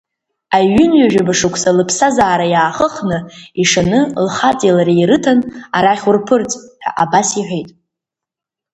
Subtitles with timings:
[0.57, 3.17] Аҩынҩажәаба сықәса лыԥсҭазаара иаахыхны,
[3.61, 5.39] ишаны лхаҵеи лареи ирыҭан,
[5.77, 6.51] арахь урԥырҵ,
[6.83, 7.69] ҳа абас иҳәит.